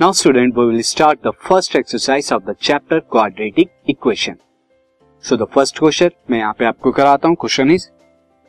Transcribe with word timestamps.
Now 0.00 0.12
student 0.12 0.56
we 0.56 0.64
will 0.64 0.80
start 0.82 1.18
the 1.24 1.30
first 1.40 1.74
exercise 1.76 2.32
of 2.32 2.42
the 2.42 2.54
chapter 2.58 2.98
quadratic 3.12 3.70
equation 3.88 4.36
so 5.24 5.36
the 5.36 5.46
first 5.54 5.78
question 5.78 6.10
मैं 6.30 6.38
यहाँ 6.38 6.52
पे 6.58 6.64
आपको 6.64 6.90
कराता 6.90 7.28
हूँ 7.28 7.36
question 7.36 7.70
is 7.70 7.86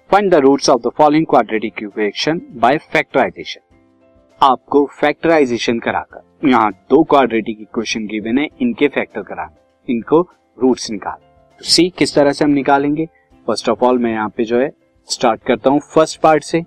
find 0.09 0.31
the 0.31 0.35
roots 0.37 0.69
of 0.69 0.81
the 0.81 0.91
following 0.97 1.25
quadratic 1.25 1.83
equation 1.83 2.41
by 2.55 2.77
factorization 2.93 3.61
आपको 4.41 4.85
factorisation 4.93 5.79
कराकर 5.79 6.49
यहाँ 6.49 6.71
दो 6.89 7.03
क्वाड्रेटिक 7.05 7.61
इक्वेशन 7.61 8.05
गिवन 8.07 8.37
है 8.37 8.47
इनके 8.61 8.87
फैक्टर 8.89 9.23
कराना 9.23 9.55
इनको 9.87 10.21
रूट्स 10.57 10.89
निकाल 10.91 11.19
सी 11.61 11.89
किस 11.97 12.15
तरह 12.15 12.31
से 12.31 12.45
हम 12.45 12.51
निकालेंगे 12.53 13.05
फ़र्स्ट 13.47 13.69
ऑफ़ 13.69 13.83
ऑल 13.85 13.97
मैं 13.97 14.13
यहाँ 14.13 14.29
पे 14.37 14.45
जो 14.45 14.59
है 14.59 14.71
स्टार्ट 15.09 15.43
करता 15.47 15.69
हूँ 15.69 15.81
फ़र्स्ट 15.93 16.21
पार्ट 16.21 16.43
से 16.43 16.63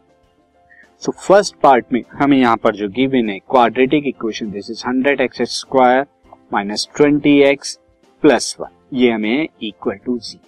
सो 1.02 1.12
फ़र्स्ट 1.12 1.54
पार्ट 1.62 1.84
में 1.92 2.02
हमें 2.12 2.36
यहाँ 2.38 2.56
पर 2.56 2.74
जो 2.76 2.88
गिवन 2.88 3.28
है 3.28 3.38
quadratic 3.40 4.06
equation 4.06 4.50
this 4.50 4.70
is 4.70 4.82
hundred 4.86 5.20
x 5.20 5.42
square 5.50 6.04
minus 6.52 6.88
twenty 6.96 7.38
x 7.42 7.78
plus 8.22 8.56
one 8.60 8.96
ये 8.96 9.10
हमें 9.10 9.48
इक्वल 9.62 9.96
टू 10.06 10.18
जी 10.18 10.38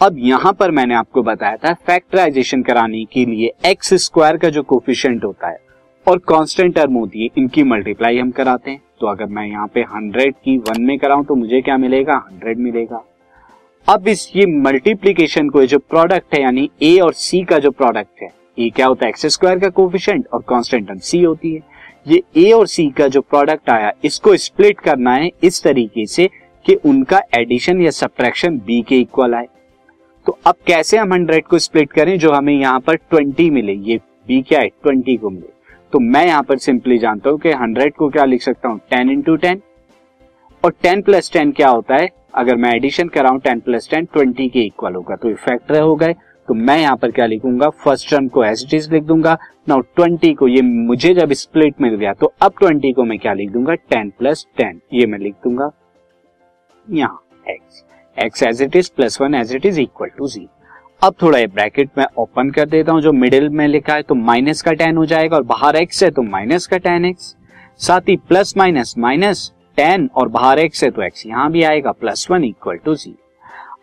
अब 0.00 0.16
यहाँ 0.18 0.52
पर 0.52 0.70
मैंने 0.70 0.94
आपको 0.94 1.22
बताया 1.22 1.56
था 1.56 1.72
फैक्टराइजेशन 1.86 2.62
कराने 2.62 3.04
के 3.04 3.24
लिए 3.24 3.52
एक्स 3.66 3.94
स्क्वायर 4.04 4.36
का 4.36 4.48
जो 4.48 4.62
कोफिशियंट 4.64 5.24
होता 5.24 5.48
है 5.48 5.58
और 6.06 6.18
कांस्टेंट 6.28 6.74
टर्म 6.74 6.94
होती 6.94 7.22
है, 7.22 7.28
इनकी 7.38 7.62
मल्टीप्लाई 7.64 8.18
हम 8.18 8.30
कराते 8.30 8.70
हैं। 8.70 8.80
तो 9.00 9.06
अगर 9.06 9.26
मैं 9.26 9.46
यहाँ 9.46 9.66
पे 9.74 9.80
हंड्रेड 9.90 10.34
की 10.34 10.56
वन 10.58 10.82
में 10.82 10.98
कराऊं 10.98 11.24
तो 11.24 11.34
मुझे 11.34 11.60
क्या 11.60 11.76
मिलेगा? 11.76 12.16
हंड्रेड 12.30 12.58
मिलेगा। 12.58 13.02
अब 13.86 14.08
इस 14.08 14.30
ये 14.36 14.46
मल्टीप्लीकेशन 14.58 15.48
को 15.50 15.64
जो 15.64 15.78
प्रोडक्ट 15.80 16.34
है, 16.34 16.42
यानी 16.42 16.70
ए 16.82 16.98
और 17.00 17.12
सी 17.14 17.42
का 17.44 17.58
जो 17.58 17.70
प्रोडक्ट 17.72 18.22
है 18.22 18.28
ए 18.60 18.70
क्या 18.70 18.86
होता 18.86 19.06
है? 19.06 19.08
एक्स 19.08 19.26
स्क्वायर 19.26 19.58
का 19.58 19.68
कोफिशियंट 19.70 20.26
और 20.28 20.42
कांस्टेंट 20.48 20.86
टर्म 20.88 20.98
सी 21.00 21.22
होती 21.22 21.54
है। 21.54 21.60
ये 22.06 22.22
ए 22.38 22.50
और 22.52 22.66
सी 22.66 22.88
का 22.90 23.06
जो 23.08 23.20
प्रोडक्ट 23.20 23.70
आया, 23.70 23.92
इसको 24.04 24.36
स्प्लिट 24.38 24.80
करना 24.80 25.14
है 25.14 25.30
इस 25.44 25.62
तरीके 25.62 26.06
से 26.06 26.28
कि 26.66 26.74
उनका 26.84 27.20
एडिशन 27.34 27.80
या 27.80 27.90
सब्ट्रैक्शन 27.92 28.58
बी 28.58 28.80
के 28.82 28.98
इक्वल 28.98 29.34
आए। 29.34 29.46
तो 30.26 30.38
अब 30.46 30.54
कैसे 30.66 30.96
हम 30.96 31.12
हंड्रेड 31.12 31.44
को 31.44 31.58
स्प्लिट 31.58 31.92
करें 31.92 32.18
जो 32.18 32.32
हमें 32.32 32.52
यहाँ 32.52 32.80
पर 32.80 32.96
ट्वेंटी 32.96 33.48
मिले? 33.50 33.72
ये 33.72 33.96
बी 34.28 34.40
क्या 34.42 34.60
है? 34.60 34.68
ट्वेंटी 34.68 35.16
को 35.16 35.30
मिले। 35.30 35.58
तो 35.92 35.98
मैं 36.00 36.26
यहाँ 36.26 36.42
पर 36.42 36.58
सिंपली 36.58 36.98
जानता 36.98 37.30
हूँ 37.30 37.38
कि 37.38 37.52
हंड्रेड 37.52 37.94
को 37.94 38.08
क्या 38.08 38.24
लिख 38.24 38.42
सकता 38.42 38.68
हूँ? 38.68 38.78
Ten 38.90 39.10
into 39.10 39.36
ten. 39.36 39.62
और 40.64 40.74
टेन 40.82 41.02
प्लस 41.02 41.32
टेन 41.32 41.52
क्या 41.52 41.68
होता 41.68 41.96
है? 41.96 42.08
अगर 42.34 42.56
मैं 42.56 42.74
एडिशन 42.74 43.08
कराऊं, 43.08 43.38
टेन 43.38 43.60
प्लस 43.60 43.88
टेन 43.90 44.04
ट्वेंटी 44.12 44.48
के 44.48 44.60
इक्वल 44.60 44.94
होगा 44.94 45.16
तो 45.16 45.28
ये 45.28 45.34
फैक्टर 45.36 45.80
हो 45.80 45.94
गए। 45.96 46.14
तो 46.50 46.54
मैं 46.56 46.76
यहाँ 46.78 46.96
पर 46.96 47.10
क्या 47.10 47.26
लिखूँगा? 47.26 47.68
फ़र्स्ट 47.70 48.08
टर्म 48.10 48.26
को 48.28 48.42
एज 48.44 48.62
इट 48.64 48.72
इज़ 48.74 48.90
लिख 48.92 49.02
दूँगा। 49.04 49.36
नाउ 49.68 49.80
ट्वेंटी 49.96 50.32
को 50.34 50.46
ये 50.48 50.62
मुझे 50.62 51.12
जब 51.14 51.32
स्प्लिट 51.32 51.74
मिल 51.80 51.94
गया 51.94 52.12
तो 52.12 52.32
अब 52.42 52.52
ट्वेंटी 52.58 52.92
को 52.92 53.04
मैं 53.04 53.18
क्या 53.18 53.32
लिख 53.32 53.50
दूँगा? 53.50 53.74
टेन 53.74 54.10
प्लस 54.18 54.46
टेन 54.56 54.80
ये 54.94 55.06
मैं 55.06 55.18
लिख 55.18 55.34
दूँगा। 55.44 55.70
यहाँ 56.86 57.22
x 57.46 57.84
x 58.16 58.42
as 58.42 58.62
it 58.62 58.76
is 58.76 58.90
plus 58.96 59.20
one 59.20 59.34
as 59.34 59.54
it 59.56 59.66
is 59.66 59.80
equal 59.80 60.08
to 60.18 60.28
जी 60.28 60.46
अब 61.02 61.14
थोड़ा 61.22 61.38
ये 61.38 61.46
ब्रैकेट 61.46 61.90
में 61.98 62.04
ओपन 62.18 62.50
कर 62.50 62.68
देता 62.68 62.92
हूँ, 62.92 63.00
जो 63.00 63.12
मिडिल 63.12 63.48
में 63.50 63.66
लिखा 63.68 63.94
है 63.94 64.02
तो 64.02 64.14
माइनस 64.16 64.62
का 64.62 64.72
टेन 64.74 64.96
हो 64.96 65.06
जाएगा 65.06 65.36
और 65.36 65.42
बाहर 65.46 65.76
एक्स 65.76 66.02
है 66.04 66.10
तो 66.10 66.22
माइनस 66.24 66.66
का 66.66 66.78
टेन 66.80 67.04
एक्स 67.04 67.34
साथ 67.80 68.08
ही 68.08 68.16
प्लस 68.28 68.56
माइनस 68.56 68.94
माइनस 68.98 69.50
टेन 69.76 70.10
और 70.14 70.28
बाहर 70.30 70.58
एक्स 70.58 70.84
है 70.84 70.90
तो 70.90 71.02
एक्स 71.02 71.26
यहाँ 71.26 71.50
भी 71.52 71.62
आएगा 71.62 71.92
प्लस 71.92 72.30
वन 72.30 72.44
इक्वल 72.44 72.76
टू 72.76 72.94
जी 72.96 73.14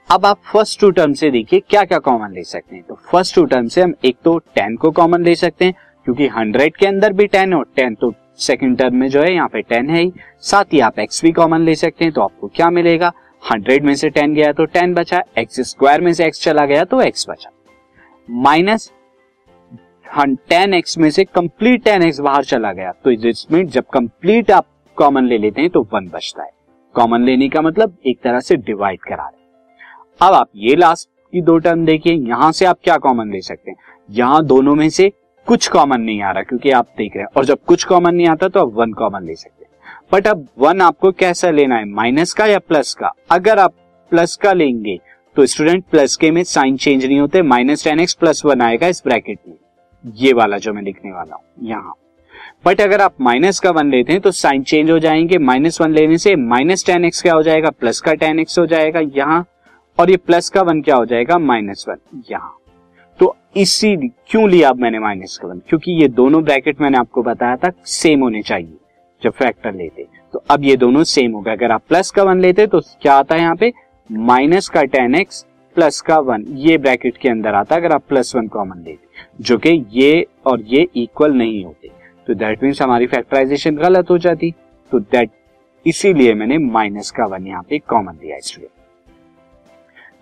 अब 0.07 0.25
आप 0.25 0.37
फ़र्स्ट 0.51 0.79
टू 0.79 0.89
टर्म 0.91 1.13
से 1.13 1.29
देखिए 1.31 1.59
क्या 1.69 1.83
क्या 1.83 1.97
कॉमन 1.99 2.33
ले 2.33 2.43
सकते 2.43 2.75
हैं। 2.75 2.83
तो 2.83 2.95
फ़र्स्ट 3.09 3.35
टू 3.35 3.43
टर्म 3.45 3.67
से 3.67 3.81
हम 3.81 3.93
एक 4.05 4.17
तो 4.23 4.37
टेन 4.55 4.75
को 4.75 4.91
कॉमन 4.91 5.23
ले 5.23 5.33
सकते 5.35 5.65
हैं, 5.65 5.73
क्योंकि 6.05 6.27
हंड्रेड 6.27 6.75
के 6.77 6.85
अंदर 6.87 7.13
भी 7.13 7.25
टेन 7.27 7.53
और 7.53 7.65
टेन 7.75 7.95
तो 7.95 8.13
सेकेंड 8.39 8.77
टर्म 8.77 8.95
में 8.95 9.07
जो 9.09 9.21
है 9.21 9.33
यहाँ 9.33 9.47
पे 9.47 9.61
टेन 9.61 9.89
है 9.89 10.01
ही। 10.01 10.11
साथ 10.41 10.73
ही 10.73 10.79
आप 10.79 10.99
एक्स 10.99 11.21
भी 11.23 11.31
कॉमन 11.31 11.61
ले 11.61 11.75
सकते 11.75 12.05
हैं 12.05 12.13
तो 12.13 12.21
आपको 12.21 12.47
क्या 12.47 12.69
मिलेगा? 12.69 13.11
हंड्रेड 13.43 13.85
में 13.85 13.93
से 13.95 14.09
टेन 14.09 14.33
गया 14.33 14.51
तो 14.53 14.65
टेन 14.67 14.93
बचा 14.93 15.21
एक्स 15.37 15.59
स्क्वायर 15.69 16.01
में 16.01 16.11
से 16.13 16.25
एक्स 16.25 16.43
चला 16.43 16.65
गया 16.65 16.83
तो 16.85 17.01
एक्स 17.01 17.29
बचा। 17.29 17.51
माइनस 18.29 18.91
टेन 20.49 20.73
एक्स 20.73 20.97
में 20.97 21.09
से 21.09 21.23
कंप्लीट 21.25 21.83
टेन 21.83 22.03
एक्स 22.03 22.19
बाहर 22.19 22.45
चला 22.45 22.71
गया 22.73 22.91
तो 23.03 23.11
इसमें 23.11 23.65
जब 23.65 23.85
कंप्लीट 23.93 24.51
आप 24.51 24.67
कॉमन 24.97 25.25
ले 25.25 25.37
लेते 25.37 25.61
हैं 25.61 25.69
तो 25.69 25.87
वन 25.93 26.07
बचता 26.07 26.43
है। 26.43 26.51
कॉमन 26.95 27.23
लेने 27.23 27.49
का 27.49 27.61
मतलब 27.61 27.97
एक 28.07 28.19
तरह 28.19 28.39
से 28.39 28.55
डिवाइड 28.57 28.99
करा 28.99 29.23
रहे 29.23 29.36
अब 30.19 30.33
आप 30.33 30.49
ये 30.55 30.75
लास्ट 30.75 31.09
की 31.33 31.41
दो 31.41 31.57
टर्म 31.57 31.85
देखिए, 31.85 32.13
यहाँ 32.13 32.51
से 32.51 32.65
आप 32.65 32.77
क्या 32.83 32.95
कॉमन 32.97 33.31
ले 33.31 33.41
सकते 33.41 33.71
हैं? 33.71 33.77
यहाँ 34.09 34.43
दोनों 34.45 34.73
में 34.75 34.89
से 34.89 35.11
कुछ 35.47 35.67
कॉमन 35.67 36.01
नहीं 36.01 36.21
आ 36.21 36.31
रहा, 36.31 36.43
क्योंकि 36.43 36.71
आप 36.71 36.87
देख 36.97 37.15
रहे 37.15 37.23
हैं। 37.23 37.29
और 37.37 37.45
जब 37.45 37.57
कुछ 37.67 37.83
कॉमन 37.83 38.15
नहीं 38.15 38.27
आता 38.27 38.47
तो 38.47 38.59
आप 38.59 38.71
वन 38.75 38.93
कॉमन 38.93 39.25
ले 39.25 39.35
सकते 39.35 39.65
हैं। 39.65 39.99
बट 40.13 40.27
अब 40.27 40.47
वन 40.57 40.81
आपको 40.81 41.11
कैसा 41.11 41.49
लेना 41.49 41.75
है? 41.75 41.85
माइनस 41.85 42.33
का 42.33 42.45
या 42.45 42.59
प्लस 42.59 42.93
का? 42.93 43.11
अगर 43.31 43.59
आप 43.59 43.73
प्लस 44.11 44.35
का 44.35 44.53
लेंगे 44.53 44.97
तो 45.37 45.45
स्टूडेंट 45.45 45.83
प्लस 45.91 46.15
के 46.15 46.31
में 46.31 46.43
साइन 46.45 46.77
चेंज 46.77 47.05
नहीं 47.05 47.19
होते 47.19 47.41
minus 47.43 47.83
ten 47.83 47.99
x 47.99 48.13
plus 48.13 48.41
one 48.45 48.61
आएगा 48.61 48.87
इस 48.87 49.01
ब्रैकेट 49.05 49.39
में। 49.47 49.55
ये 50.03 50.31
वाला 50.33 50.57
जो 50.57 50.73
मैं 50.73 50.81
लिखने 50.81 51.11
वाला 51.11 51.35
हूँ, 51.35 51.43
यहाँ। 51.63 51.93
बट 52.65 52.81
अगर 52.81 53.01
आप 53.01 53.21
माइनस 53.21 53.59
का 53.59 53.71
वन 53.71 53.91
लेते 53.91 54.11
हैं 54.11 54.21
तो 54.21 54.31
साइन 54.31 54.63
चेंज 54.63 54.89
हो 54.91 54.97
जाएँगे। 54.99 55.37
माइनस 55.39 55.79
वन 55.81 55.91
लेने 55.91 56.17
से 56.17 56.35
माइनस 56.35 56.85
टेन 56.85 57.05
एक्स 57.05 57.21
क्या 57.21 57.33
हो 57.33 57.43
जाएगा? 57.43 57.69
प्लस 57.69 57.99
का 58.01 58.13
टेन 58.13 58.39
एक्स 58.39 58.59
हो 58.59 58.65
जाएगा। 58.65 58.99
यहाँ 59.15 59.45
और 59.97 60.09
ये 60.09 60.17
प्लस 60.17 60.49
का 60.49 60.61
वन 60.61 60.81
क्या 60.81 60.95
हो 60.95 61.05
जाएगा? 61.05 61.37
Minus 61.37 61.85
one. 61.89 62.21
यहाँ। 62.31 62.53
तो 63.19 63.35
इसी 63.57 63.95
क्यों 63.97 64.49
लिया 64.49 64.69
अब 64.69 64.79
मैंने 64.79 64.99
माइनस 64.99 65.37
का 65.41 65.47
वन? 65.47 65.61
क्योंकि 65.69 65.91
ये 66.01 66.07
दोनों 66.09 66.43
ब्रैकेट 66.43 66.81
मैंने 66.81 66.97
आपको 66.97 67.23
बताया 67.23 67.55
था 67.55 67.71
सेम 67.85 68.21
होने 68.21 68.41
चाहिए, 68.41 68.77
जब 69.21 69.31
फैक्टर 69.33 69.73
लेते। 69.73 70.05
तो 70.33 70.43
अब 70.49 70.63
ये 70.63 70.75
दोनों 70.77 71.03
सेम 71.05 71.31
हो 71.31 71.41
गए 71.41 71.51
अगर 71.51 71.71
आप 71.71 71.81
प्लस 71.89 72.11
का 72.11 72.23
वन 72.23 72.41
लेते 72.41 72.67
तो 72.67 72.79
क्या 73.01 73.13
आता 73.13 73.35
है 73.35 73.41
यहाँ 73.41 73.55
पे? 73.55 73.71
माइनस 74.09 74.69
का 74.69 74.83
टेन 74.85 75.15
एक्स, 75.15 75.45
प्लस 75.75 75.99
का 76.01 76.19
वन। 76.19 76.45
ये 76.57 76.77
ब्रैकेट 76.77 77.17
के 77.17 77.29
अंदर 77.29 77.53
आता 77.55 77.75
अगर 77.75 77.91
आप 77.91 78.03
प्लस 78.09 78.35
वन 78.35 78.47
कॉमन 78.47 78.83
लेते। 78.85 79.43
जो 79.43 79.57
कि 79.57 79.85
ये 79.91 80.25
और 80.45 80.61
ये 80.67 80.87
इक्वल 80.95 81.33
नहीं 81.33 81.63
होते। 81.65 81.91
तो 82.27 82.33
दैट 82.35 82.63
मीन्स 82.63 82.81
हमारी 82.81 83.07
फैक्टराइजेशन 83.07 83.75
गलत 83.77 84.09
हो 84.09 84.17
जाती। 84.19 84.53
तो 84.91 84.99
दैट 85.01 85.31
इसीलिए 85.85 86.33
मैंने 86.33 86.57
माइनस 86.59 87.11
का 87.11 87.25
वन 87.25 87.47
यहाँ 87.47 87.63
पे 87.69 87.79
कॉमन 87.79 88.17
लिया 88.23 88.39
स्टूडेंट 88.39 88.71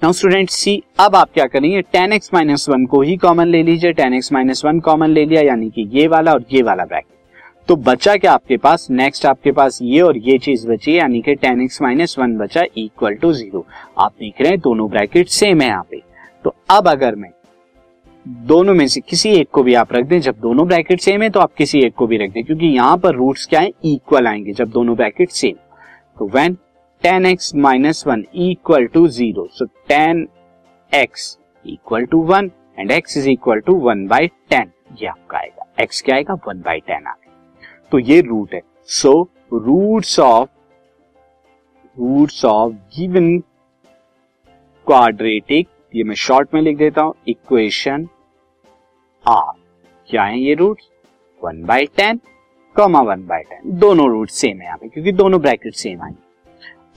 नाउ 0.01 0.11
स्टूडेंट, 0.11 0.49
सी, 0.49 0.81
अब 0.99 1.15
आप 1.15 1.29
क्या 1.33 1.45
करेंगे? 1.45 1.81
टेन 1.83 2.13
एक्स 2.13 2.29
माइनस 2.33 2.67
वन 2.69 2.85
को 2.85 3.01
ही 3.01 3.15
कॉमन 3.17 3.47
ले 3.47 3.61
लीजिए। 3.63 3.91
Ten 3.93 4.13
x 4.13 4.31
minus 4.33 4.63
one 4.65 4.79
common 4.79 5.09
ले 5.09 5.23
लिया, 5.25 5.41
यानी 5.41 5.69
कि 5.69 5.87
ये 5.93 6.07
वाला 6.07 6.31
और 6.33 6.43
ये 6.51 6.61
वाला 6.61 6.85
ब्रैकेट। 6.85 7.37
तो 7.67 7.75
बचा 7.75 8.15
क्या 8.15 8.33
आपके 8.33 8.57
पास? 8.57 8.87
नेक्स्ट 8.91 9.25
आपके 9.25 9.51
पास 9.51 9.79
ये 9.81 10.01
और 10.01 10.17
ये 10.17 10.37
चीज़ 10.37 10.67
बची 10.67 10.97
यानी 10.97 11.21
कि 11.21 11.35
टेन 11.35 11.61
एक्स 11.61 11.81
माइनस 11.81 12.15
वन 12.19 12.35
बचा 12.37 12.63
इक्वल 12.77 13.13
टू 13.13 13.31
ज़ीरो 13.33 13.65
आप 13.97 14.13
देख 14.19 14.41
रहे 14.41 14.49
हैं 14.49 14.59
दोनों 14.59 14.89
ब्रैकेट 14.89 15.29
सेम 15.29 15.61
है 15.61 15.67
यहाँ 15.67 15.87
पे। 15.91 16.01
तो 16.45 16.55
अब 16.69 16.87
अगर 16.87 17.15
मैं 17.15 17.31
दोनों 18.47 18.73
में 18.73 18.87
से 18.87 19.01
किसी 19.01 19.29
एक 19.31 19.49
को 19.51 19.63
भी 19.63 19.73
आप 19.75 19.93
रख 19.93 20.05
दें, 20.05 20.19
जब 20.19 20.35
दोनों 20.41 20.67
ब्रैकेट 20.67 21.01
सेम 21.01 21.21
है 21.21 21.29
तो 21.29 21.39
आप 21.39 21.53
किसी 21.57 21.79
एक 21.79 21.93
को 21.93 22.07
भी 22.07 22.17
रख 22.17 22.31
दें, 22.31 22.43
क्योंकि 22.43 22.67
यहाँ 22.67 22.97
पर 22.97 23.15
रूट्स 23.15 23.45
क्या 23.45 23.59
है? 23.59 23.71
इक्वल 23.85 24.27
आएँगे 24.27 24.53
जब 24.53 24.69
दोनों 24.69 24.95
ब्रैकेट 24.95 25.29
सेम 25.31 25.55
तो 26.19 26.29
when 26.29 26.57
ten 27.05 27.25
x 27.25 27.53
minus 27.55 28.03
one 28.07 28.23
equal 28.43 28.85
to 28.93 29.07
zero 29.07 29.45
so 29.53 29.65
ten 29.87 30.27
x 30.91 31.37
equal 31.65 32.05
to 32.05 32.21
one 32.25 32.49
and 32.79 32.91
x 32.91 33.17
is 33.17 33.29
equal 33.29 33.59
to 33.67 33.75
one 33.81 34.05
by 34.07 34.27
ten 34.27 34.71
ये 35.01 35.07
आपका 35.07 35.37
आएगा। 35.37 35.65
एक्स 35.83 36.01
क्या 36.01 36.15
आएगा? 36.15 36.33
वन 36.47 36.61
बाई 36.61 36.79
टेन 36.79 37.07
आएगा 37.07 37.31
तो 37.91 37.99
ये 37.99 38.19
रूट 38.21 38.53
है। 38.53 38.61
So 38.89 39.13
roots 39.53 40.19
of 40.19 40.49
roots 41.97 42.43
of 42.45 42.73
given 42.97 43.37
quadratic 44.87 45.67
ये 45.95 46.03
मैं 46.03 46.15
शॉर्ट 46.25 46.53
में 46.53 46.61
लिख 46.61 46.77
देता 46.77 47.01
हूँ 47.01 47.15
इक्वेशन 47.27 48.07
आर 49.25 49.53
क्या 50.09 50.23
है 50.23 50.39
ये 50.39 50.53
root 50.55 50.81
one 51.41 51.63
by 51.65 51.85
ten 51.97 52.21
comma 52.75 53.01
one 53.03 53.27
by 53.27 53.43
ten 53.43 53.79
दोनों 53.79 54.11
रूट 54.11 54.29
सेम 54.31 54.59
है 54.59 54.65
यहाँ 54.65 54.77
पे, 54.77 54.87
क्योंकि 54.87 55.11
दोनों 55.13 55.41
ब्रैकेट 55.41 55.73
सेम 55.75 56.01
आएँगे। 56.03 56.23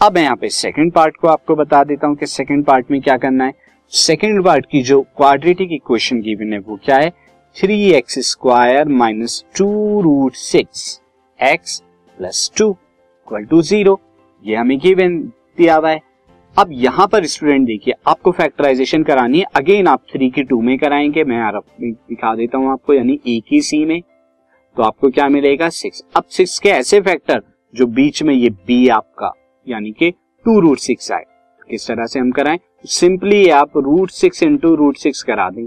अब 0.01 0.15
मैं 0.15 0.23
यहाँ 0.23 0.37
पे 0.37 0.49
सेकंड 0.49 0.93
पार्ट 0.93 1.17
को 1.17 1.29
आपको 1.29 1.55
बता 1.57 1.83
देता 1.85 2.07
हूँ 2.07 2.17
कि 2.17 2.27
सेकंड 2.27 2.65
पार्ट 2.65 2.91
में 2.91 3.01
क्या 3.03 3.17
करना 3.17 3.45
है। 3.45 3.53
सेकंड 3.93 4.45
पार्ट 4.45 4.67
की 4.71 4.83
जो 4.83 5.01
क्वाड्रेटिक 5.17 5.73
इक्वेशन 5.73 6.21
गिवन 6.21 6.53
है, 6.53 6.59
वो 6.59 6.77
क्या 6.85 6.97
है? 6.97 7.11
Three 7.57 7.91
x 7.93 8.19
square 8.29 8.89
minus 8.89 9.45
two 9.57 10.01
root 10.01 10.35
six 10.35 11.01
x 11.41 11.81
plus 12.19 12.51
two 12.59 12.71
equal 12.71 13.45
to 13.45 13.63
zero 13.63 13.99
ये 14.45 14.57
हमें 14.57 14.79
गिवन 14.79 15.19
दिया 15.59 15.77
हुआ 15.77 15.91
है। 15.91 16.01
अब 16.57 16.69
यहाँ 16.73 17.07
पर 17.07 17.27
स्टूडेंट 17.27 17.67
देखिए, 17.67 17.95
आपको 18.07 18.31
फैक्टराइजेशन 18.31 19.03
करानी 19.03 19.39
है। 19.39 19.47
अगेन 19.57 19.87
आप 19.87 20.05
थ्री 20.13 20.31
की 20.31 20.43
टू 20.43 20.61
में 20.61 20.77
कराएँगे। 20.79 21.25
मैं 21.25 21.39
यार 21.39 21.61
दिखा 21.81 22.35
देता 22.35 22.59
हूँ 22.59 22.71
आपको, 22.73 22.95
यानी 22.95 23.19
एक 23.27 23.53
ही 23.53 23.61
सी 23.63 23.85
में। 23.85 24.01
तो 24.77 24.83
आपको 24.83 25.11
क्या 25.11 25.29
मिलेगा? 25.29 25.69
सिक्स 25.69 26.05
अब 26.17 26.25
सिक्स 26.31 26.59
के 26.59 26.69
ऐसे 26.69 27.01
फैक्टर 27.01 27.43
जो 27.75 27.87
बीच 27.87 28.23
में 28.23 28.35
ये 28.35 28.51
बी 28.51 28.89
आपका 28.89 29.33
यानी 29.69 29.93
कि 29.93 30.11
टू 30.45 30.59
रूट 30.61 30.79
सिक्स 30.81 31.11
आए 31.13 31.25
किस 31.71 31.87
तरह 31.89 32.07
से 32.07 32.19
हम 32.19 32.31
कराएँ 32.31 32.59
सिंपली 32.89 33.49
आप 33.53 33.77
root 33.77 34.11
six 34.13 34.43
into 34.43 34.75
root 34.75 34.97
six 34.97 35.23
करा 35.23 35.49
दें 35.51 35.67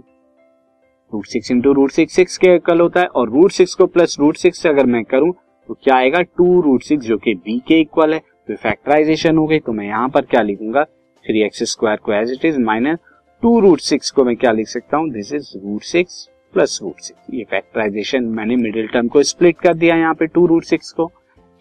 root 1.13 1.25
six 1.25 1.51
into 1.51 1.73
root 1.73 1.91
six 1.91 2.15
six 2.15 2.37
के 2.37 2.57
कल 2.59 2.79
होता 2.79 2.99
है 2.99 3.07
और 3.07 3.29
रूट 3.29 3.51
सिक्स 3.51 3.73
को 3.73 3.85
प्लस 3.87 4.15
रूट 4.19 4.37
सिक्स 4.37 4.65
अगर 4.67 4.85
मैं 4.85 5.03
करूँ 5.05 5.31
तो 5.69 5.73
क्या 5.73 5.95
आएगा 5.95 6.21
टू 6.21 6.61
रूट 6.61 6.83
सिक्स 6.83 7.05
जो 7.05 7.17
कि 7.17 7.33
बी 7.35 7.57
के 7.67 7.79
इक्वल 7.81 8.13
है 8.13 8.19
तो 8.19 8.55
फैक्टराइजेशन 8.57 9.37
हो 9.37 9.45
गई 9.47 9.59
तो 9.59 9.71
मैं 9.71 9.85
यहाँ 9.85 10.09
पर 10.09 10.25
क्या 10.25 10.41
लिखूँगा 10.41 10.83
थ्री 11.25 11.41
एक्स 11.41 11.63
स्क्वायर 11.71 11.97
को 11.97 12.13
as 12.13 12.31
it 12.31 12.45
is 12.45 12.59
minus 12.61 12.99
two 13.43 13.59
root 13.59 13.79
six 13.81 14.11
को 14.11 14.23
मैं 14.23 14.35
क्या 14.35 14.51
लिख 14.51 14.67
सकता 14.67 14.97
हूँ 14.97 15.09
this 15.11 15.33
is 15.33 15.51
root 15.57 15.83
six 15.83 16.27
plus 16.53 16.79
root 16.81 16.99
six 16.99 17.33
ये 17.33 17.43
फैक्टराइजेशन 17.51 18.23
मैंने 18.31 18.55
मिडिल 18.57 18.87
टर्म 18.87 19.07
को 19.07 19.23
स्प्लिट 19.23 19.59
कर 19.59 19.73
दिया 19.73 19.95
यहाँ 19.95 20.13
पे 20.13 20.27
टू 20.27 20.45
रूट 20.45 20.63
सिक्स 20.65 20.91
को 20.91 21.11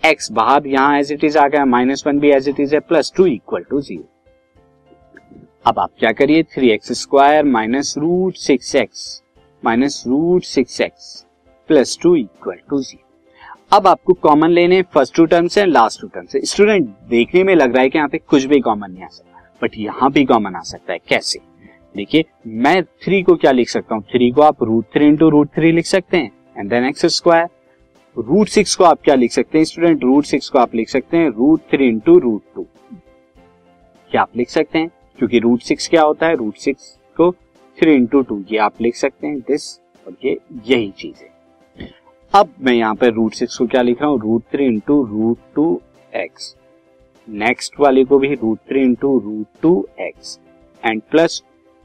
एक्स 0.02 0.30
बाहर 0.32 0.66
यहाँ 0.66 0.98
एज 0.98 1.10
इट 1.12 1.24
इज़ 1.24 1.36
आ 1.38 1.46
गया 1.48 1.64
माइनस 1.64 2.02
वन 2.06 2.18
भी 2.18 2.30
एज 2.32 2.48
इट 2.48 2.60
इज़ 2.60 2.74
है 2.74 2.80
plus 2.80 3.12
two 3.16 3.26
equal 3.26 3.64
to 3.70 3.80
zero 3.80 4.08
अब 5.66 5.78
आप 5.78 5.90
क्या 5.98 6.12
करिए? 6.12 6.42
Three 6.42 6.70
x 6.70 6.92
square 7.00 7.44
minus 7.44 7.94
root 7.98 8.36
six 8.36 8.74
x 8.74 9.22
minus 9.62 10.02
root 10.06 10.44
six 10.44 10.80
x 10.80 11.26
plus 11.68 11.98
two 12.02 12.14
equal 12.16 12.56
to 12.70 12.80
zero 12.82 13.76
अब 13.76 13.86
आपको 13.86 14.12
कॉमन 14.22 14.50
लेने 14.50 14.80
फ़र्स्ट 14.94 15.14
टू 15.16 15.24
टर्म 15.26 15.48
से 15.48 15.64
लास्ट 15.66 16.00
टू 16.00 16.08
टर्म 16.08 16.26
से 16.26 16.40
स्टूडेंट 16.44 16.88
देखने 17.08 17.44
में 17.44 17.54
लग 17.54 17.74
रहा 17.74 17.82
है 17.82 17.88
कि 17.88 17.98
यहाँ 17.98 18.08
पे 18.08 18.18
कुछ 18.18 18.44
भी 18.44 18.60
कॉमन 18.60 18.90
नहीं 18.90 19.04
आ 19.04 19.08
सकता। 19.08 19.42
बट 19.62 19.76
यहाँ 19.78 20.10
भी 20.12 20.24
कॉमन 20.24 20.54
आ 20.54 20.60
सकता 20.62 20.92
है। 20.92 20.98
कैसे? 21.08 21.40
देखिए, 21.94 22.24
मैं 22.46 22.82
थ्री 22.82 23.22
को 23.22 23.34
क्या 23.36 23.52
लिख 23.52 23.68
सकता 23.68 23.94
हूँ? 23.94 24.02
थ्री 24.02 24.30
को 24.30 24.42
आप 24.42 24.62
root 24.62 24.84
three 24.94 25.06
into 25.06 25.28
root 25.28 25.48
three 25.54 25.72
लिख 25.72 25.86
सकते 25.86 26.16
हैं। 26.16 26.30
And 26.58 26.70
then 26.70 26.84
x 26.84 27.06
square 27.06 27.46
root 28.16 28.48
six 28.48 28.74
को 28.76 28.84
आप 28.84 29.00
क्या 29.02 29.14
लिख 29.14 29.32
सकते 29.32 29.58
हैं 29.58 29.64
स्टूडेंट 29.64 30.02
रूट 30.04 30.24
सिक्स 30.24 30.48
को 30.48 30.58
आप 30.58 30.74
लिख 30.74 30.88
सकते 30.88 31.16
हैं 31.16 31.28
root 31.28 31.60
three 31.70 31.88
into 31.88 32.18
root 32.18 32.42
two 32.54 32.66
क्या 34.10 34.22
आप 34.22 34.36
लिख 34.36 34.48
सकते 34.50 34.78
हैं? 34.78 34.88
क्योंकि 35.18 35.38
रूट 35.38 35.60
सिक्स 35.60 35.88
क्या 35.88 36.02
होता 36.02 36.26
है? 36.26 36.36
रूट 36.36 36.56
सिक्स 36.56 36.96
को 37.16 37.30
थ्री 37.78 37.94
इंटू 37.94 38.22
टू 38.22 38.42
ये 38.52 38.58
आप 38.58 38.80
लिख 38.80 38.96
सकते 38.96 39.26
हैं 39.26 39.38
दिस 39.40 39.68
और 40.06 40.16
ये 40.24 40.38
यही 40.66 40.90
चीज़। 40.90 41.22
है 41.22 41.88
अब 42.34 42.54
मैं 42.60 42.72
यहाँ 42.72 42.94
पे 42.94 43.10
रूट 43.10 43.34
सिक्स 43.34 43.56
को 43.58 43.66
क्या 43.66 43.82
लिख 43.82 44.02
रहा 44.02 44.10
हूँ? 44.10 44.20
Root 44.20 44.42
three 44.52 44.66
into 44.66 45.02
root 45.04 45.38
two 45.54 45.80
x 46.14 46.54
next 47.28 47.80
वाले 47.80 48.04
को 48.04 48.18
भी 48.18 48.34
root 48.34 48.58
three 48.68 48.82
into 48.82 49.18
root 49.18 49.46
two 49.62 49.86
x 50.00 50.38
and 50.82 51.02
plus 51.10 51.42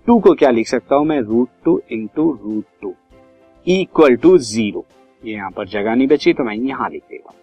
two 0.07 0.19
को 0.19 0.33
क्या 0.33 0.50
लिख 0.50 0.68
सकता 0.68 0.95
हूँ 0.95 1.06
मैं? 1.06 1.19
Root 1.22 1.50
two 1.66 1.81
into 1.92 2.31
root 2.44 2.66
two 2.81 2.94
equal 3.68 4.16
to 4.16 4.38
zero 4.38 4.85
ये 5.25 5.33
यहाँ 5.33 5.51
पर 5.51 5.68
जगह 5.68 5.95
नहीं 5.95 6.07
बची 6.07 6.33
तो 6.33 6.44
मैं 6.44 6.56
यहाँ 6.56 6.89
लिख 6.89 7.01
देगा 7.01 7.33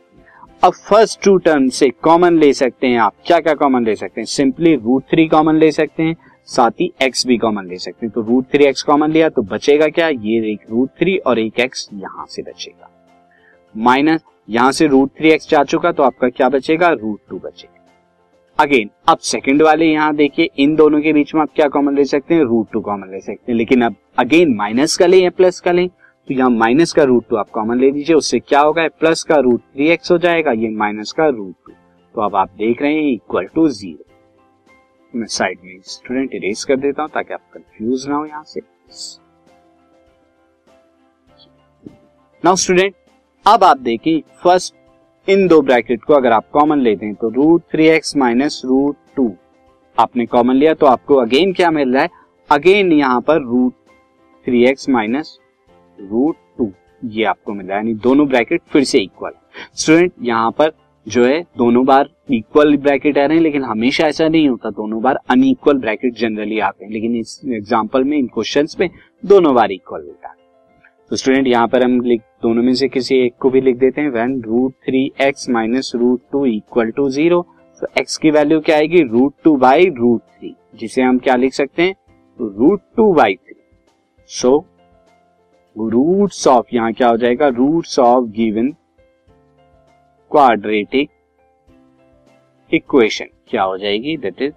अब 0.62 0.72
फ़र्स्ट 0.88 1.22
टू 1.24 1.36
टर्म 1.36 1.68
से 1.68 1.88
कॉमन 2.02 2.36
ले 2.38 2.52
सकते 2.52 2.86
हैं 2.86 2.98
आप। 2.98 3.14
क्या 3.26 3.38
क्या 3.40 3.54
कॉमन 3.54 3.84
ले 3.84 3.94
सकते 3.96 4.20
हैं? 4.20 4.26
सिंपली 4.26 4.74
रूट 4.74 5.04
थ्री 5.10 5.26
कॉमन 5.28 5.56
ले 5.56 5.70
सकते 5.72 6.02
हैं, 6.02 6.16
साथ 6.48 6.70
ही 6.80 6.90
एक्स 7.02 7.26
भी 7.26 7.36
कॉमन 7.36 7.66
ले 7.66 7.76
सकते 7.76 8.06
हैं। 8.06 8.12
तो 8.14 8.20
रूट 8.20 8.44
थ्री 8.52 8.64
एक्स 8.64 8.82
कॉमन 8.82 9.10
लिया 9.10 9.28
तो 9.28 9.42
बचेगा 9.42 9.88
क्या? 9.88 10.08
ये 10.08 10.52
एक 10.52 10.60
रूट 10.70 10.90
थ्री 10.98 11.16
और 11.16 11.38
एक 11.38 11.58
एक्स 11.60 11.88
यहाँ 11.94 12.26
से 12.28 12.42
बचेगा। 12.42 12.90
माइनस 13.74 14.20
यहाँ 14.48 14.72
से 14.72 14.86
रूट 14.86 15.10
थ्री 15.18 15.30
एक्स 15.30 15.48
जा 15.50 15.62
चुका 15.64 15.92
तो 15.92 16.02
आपका 16.02 16.28
क्या 16.28 16.48
बचेगा? 16.48 16.90
रूट 16.90 17.20
टू 17.30 17.38
बचेगा। 17.38 17.78
अगेन 18.58 18.90
अब 19.08 19.18
सेकंड 19.18 19.62
वाले 19.62 19.86
यहाँ 19.86 20.14
देखिए, 20.16 20.48
इन 20.58 20.74
दोनों 20.76 21.00
के 21.00 21.12
बीच 21.12 21.34
में 21.34 21.42
आप 21.42 21.50
क्या 21.56 21.68
कॉमन 21.68 21.96
ले 21.96 22.04
सकते 22.04 22.34
हैं? 22.34 22.42
रूट 22.42 22.70
टू 22.72 22.80
कॉमन 22.80 23.10
ले 23.12 23.20
सकते 23.20 23.52
हैं। 23.52 23.58
लेकिन 23.58 23.82
अब 23.82 23.96
अगेन 24.18 24.54
माइनस 24.56 24.96
का 24.96 25.06
लें 25.06 25.18
या 25.18 25.30
प्लस 25.30 25.60
का 25.60 25.72
लें 25.72 25.88
तो 26.28 26.34
यहाँ 26.34 26.50
माइनस 26.50 26.92
का 26.92 27.02
रूट 27.04 27.24
टू 27.28 27.36
आप 27.36 27.48
कॉमन 27.50 27.78
ले 27.78 27.90
लीजिए, 27.90 28.16
उससे 28.16 28.38
क्या 28.40 28.60
होगा? 28.60 28.86
प्लस 28.90 29.22
का 29.22 29.36
रूट 29.36 29.60
थ्री 29.62 29.88
एक्स 29.90 30.10
हो 30.12 30.18
जाएगा, 30.18 30.52
ये 30.52 30.68
माइनस 30.70 31.12
का 31.12 31.26
रूट 31.28 31.54
टू 31.66 31.72
तो 32.14 32.20
अब 32.20 32.36
आप 32.36 32.50
देख 32.58 32.82
रहे 32.82 32.94
हैं 32.94 33.12
इक्वल 33.12 33.46
टू 33.54 33.68
ज़ीरो 33.70 34.04
मैं 35.14 35.26
साइड 35.28 35.58
में 35.64 35.80
स्टूडेंट 35.84 36.34
इरेज 36.34 36.62
कर 36.64 36.76
देता 36.76 37.02
हूँ 37.02 37.10
ताकि 37.14 37.34
आप 37.34 37.40
कंफ्यूज 37.54 38.06
ना 38.08 38.16
हो 38.16 38.24
यहाँ 38.26 38.44
से। 38.46 38.60
नाउ 42.44 42.56
स्टूडेंट 42.56 42.94
अब 43.46 43.64
आप 43.64 43.78
देखें 43.80 44.20
फ़र्स्ट 44.42 44.74
इन 45.28 45.46
दो 45.48 45.60
ब्रैकेट 45.62 46.04
को 46.04 46.14
अगर 46.14 46.32
आप 46.32 46.48
कॉमन 46.52 46.78
लेते 46.80 47.06
हैं 47.06 47.14
तो 47.14 47.28
root 47.32 47.62
three 47.72 47.86
x 47.88 48.16
minus 48.16 48.60
root 48.64 48.96
two 49.16 49.30
आपने 49.98 50.26
कॉमन 50.26 50.54
लिया 50.54 50.74
तो 50.74 50.86
आपको 50.86 51.16
अगेन 51.16 51.52
क्या 51.52 51.70
मिल 51.70 51.94
रहा 51.94 52.02
है? 52.02 52.10
अगेन 52.50 52.92
यहाँ 52.92 53.20
पर 53.20 53.42
root 53.42 53.72
three 54.46 54.64
x 54.66 54.88
minus 54.88 55.38
root 56.00 56.36
two 56.58 56.70
ये 57.02 57.24
आपको 57.24 57.52
मिला 57.52 57.74
यानी 57.74 57.94
दोनों 57.94 58.28
ब्रैकेट 58.28 58.62
फिर 58.72 58.84
से 58.84 58.98
इक्वल 58.98 59.32
स्टूडेंट 59.74 60.12
यहाँ 60.22 60.50
पर 60.50 60.72
जो 61.06 61.24
है, 61.24 61.40
दोनों 61.58 61.84
बार 61.84 62.08
इक्वल 62.30 62.76
ब्रैकेट 62.76 63.16
आ 63.18 63.24
रहे 63.24 63.36
हैं, 63.36 63.42
लेकिन 63.44 63.64
हमेशा 63.64 64.06
ऐसा 64.06 64.28
नहीं 64.28 64.48
होता। 64.48 64.70
दोनों 64.70 65.00
बार 65.02 65.18
अनइक्वल 65.30 65.78
ब्रैकेट 65.78 66.14
जनरली 66.16 66.58
आते 66.60 66.84
हैं। 66.84 66.92
लेकिन 66.92 67.16
इस 67.16 67.40
एग्ज़ाम्पल 67.46 68.04
में, 68.04 68.16
इन 68.18 68.26
क्वेश्चन 68.26 68.66
में, 68.80 68.88
दोनों 69.24 69.54
बार 69.54 69.72
इक्वल 69.72 70.00
होता 70.00 70.28
है। 70.28 70.34
तो 71.10 71.16
स्टूडेंट 71.16 71.46
यहाँ 71.46 71.68
पर 71.68 71.84
हम 71.84 72.00
लिख, 72.00 72.20
दोनों 72.42 72.62
में 72.62 72.74
से 72.74 72.88
किसी 72.88 73.16
एक 73.16 73.34
को 73.40 73.50
भी 73.50 73.60
लिख 73.60 73.76
देते 73.78 74.00
हैं। 74.00 74.10
When 74.10 74.40
root 74.42 74.72
three 74.86 75.04
x 75.20 75.48
minus 75.50 75.92
root 75.94 76.20
two 76.32 76.44
equal 76.46 76.90
to 76.90 77.08
zero 77.10 77.42
तो 77.82 77.86
एक्स 78.00 78.16
की 78.16 78.30
वैल्यू 78.30 78.60
क्या 78.60 78.76
आएगी? 78.76 79.02
Root 79.02 79.34
two 79.44 79.56
by 79.58 79.88
root 79.90 80.20
three 80.20 80.54
जिसे 80.74 81.02
हम 81.02 81.18
क्या 81.18 81.36
लिख 81.36 81.54
सकते 81.54 81.82
हैं? 81.82 81.94
Root 82.38 82.80
two 82.96 83.12
by 83.14 83.34
three 83.34 83.54
so 84.30 84.58
roots 85.76 86.46
of 86.46 86.66
यहाँ 86.74 86.92
क्या 86.92 87.08
हो 87.08 87.16
जाएगा? 87.16 87.48
Roots 87.48 87.98
of 87.98 88.24
given 88.24 88.70
quadratic 90.30 91.10
equation 92.74 93.26
क्या 93.48 93.62
हो 93.62 93.78
जाएगी? 93.78 94.16
That 94.16 94.42
is 94.42 94.52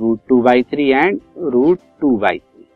root 0.00 0.20
two 0.28 0.42
by 0.42 0.62
three 0.62 0.88
and 0.90 1.20
root 1.38 1.78
two 2.00 2.16
by 2.16 2.38
three 2.38 2.66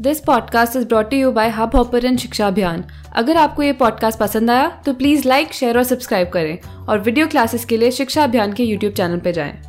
this 0.00 0.20
podcast 0.20 0.76
is 0.76 0.86
brought 0.88 1.12
you 1.12 1.32
by 1.32 1.48
Hubhopper 1.76 2.16
Shiksha 2.16 2.46
Abhiyan 2.46 2.84
अगर 3.16 3.36
आपको 3.36 3.62
ये 3.62 3.72
पॉडकास्ट 3.72 4.18
पसंद 4.18 4.50
आया 4.50 4.82
तो 4.86 4.94
प्लीज़ 4.94 5.28
लाइक 5.28 5.52
शेयर 5.52 5.78
और 5.78 5.84
सब्सक्राइब 5.84 6.28
करें 6.28 6.58
और 6.88 6.98
वीडियो 6.98 7.26
क्लासेस 7.26 7.64
के 7.64 7.76
लिए 7.76 7.90
शिक्षा 7.90 8.24
अभियान 8.24 8.52
के 8.52 8.64
यूट्यूब 8.64 8.92
चैनल 8.92 9.18
पर 9.18 9.30
जाएँ। 9.30 9.67